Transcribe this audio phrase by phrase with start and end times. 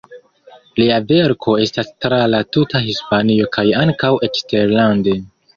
[0.79, 5.19] Lia verko estas tra la tuta Hispanio kaj ankaŭ eksterlande.